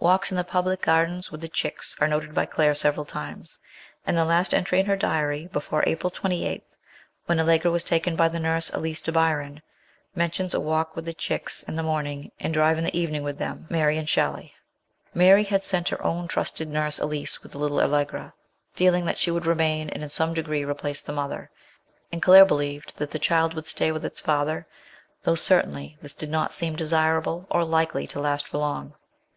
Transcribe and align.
Walks 0.00 0.32
in 0.32 0.36
the 0.36 0.42
public 0.42 0.82
gardens 0.82 1.30
with 1.30 1.40
the 1.40 1.46
"Chicks" 1.46 1.94
are 2.00 2.08
noted 2.08 2.34
by 2.34 2.46
Claire 2.46 2.74
several 2.74 3.04
times, 3.04 3.60
and 4.04 4.16
the 4.18 4.24
last 4.24 4.52
entry 4.52 4.80
in 4.80 4.86
her 4.86 4.96
diary, 4.96 5.46
before 5.52 5.84
April 5.86 6.10
28, 6.10 6.64
when 7.26 7.38
Allegra 7.38 7.70
was 7.70 7.84
taken 7.84 8.16
by 8.16 8.26
the 8.28 8.40
nurse 8.40 8.70
Elise 8.70 9.00
to 9.02 9.12
Byron, 9.12 9.62
mentions 10.16 10.52
a 10.52 10.58
walk 10.58 10.96
with 10.96 11.04
the" 11.04 11.14
Chicks" 11.26 11.62
in 11.68 11.76
the 11.76 11.84
morning 11.84 12.32
and 12.40 12.52
drive 12.52 12.76
in 12.76 12.82
the 12.82 12.98
evening 12.98 13.22
with 13.22 13.38
them, 13.38 13.68
Mary 13.70 13.96
and 13.98 14.08
Shelley. 14.08 14.52
Mary 15.14 15.44
had 15.44 15.62
sent 15.62 15.90
her 15.90 16.04
own 16.04 16.26
trusted 16.26 16.66
nurse 16.68 16.98
Elise 16.98 17.44
with 17.44 17.52
the 17.52 17.58
little 17.58 17.80
Allegra, 17.80 18.34
feeling 18.72 19.04
that 19.04 19.18
she 19.20 19.30
would 19.30 19.46
remain 19.46 19.90
and 19.90 20.02
in 20.02 20.08
some 20.08 20.34
degree 20.34 20.64
replace 20.64 21.00
the 21.02 21.12
mother; 21.12 21.50
and 22.10 22.20
Claire 22.20 22.44
believed 22.44 22.94
that 22.96 23.12
the 23.12 23.20
child 23.20 23.54
would 23.54 23.68
stay 23.68 23.92
with 23.92 24.04
its 24.04 24.18
father, 24.18 24.66
though 25.22 25.36
certainly 25.36 25.96
this 26.02 26.16
did 26.16 26.30
not 26.30 26.52
seem 26.52 26.74
desirable 26.74 27.46
or 27.48 27.62
likely 27.62 28.08
to 28.08 28.18
last 28.18 28.48
for 28.48 28.58
long. 28.58 28.94